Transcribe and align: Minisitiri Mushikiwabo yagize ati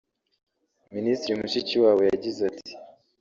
Minisitiri 0.95 1.39
Mushikiwabo 1.39 2.01
yagize 2.09 2.41
ati 2.51 2.71